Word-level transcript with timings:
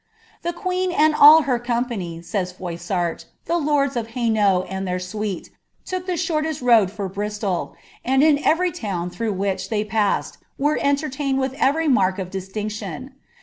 ^ 0.39 0.41
The 0.41 0.51
queen 0.51 0.91
and 0.91 1.13
all 1.13 1.43
her 1.43 1.59
company," 1.59 2.23
says 2.23 2.51
Froissart, 2.53 3.25
the 3.45 3.53
Ionic 3.53 3.91
^ 3.93 4.07
Hainault 4.07 4.65
and 4.67 4.87
their 4.87 4.97
suite, 4.97 5.51
look 5.91 6.09
ihe 6.09 6.17
shortest 6.19 6.59
road 6.63 6.89
for 6.89 7.07
Bristol, 7.07 7.75
and 8.03 8.23
in 8.23 8.37
t*vj 8.37 8.73
town 8.73 9.09
through 9.11 9.33
which 9.33 9.69
they 9.69 9.85
passed 9.85 10.39
were 10.57 10.79
entertained 10.81 11.37
wiih 11.37 11.53
every 11.59 11.87
muka 11.87 12.25
distinction. 12.25 13.13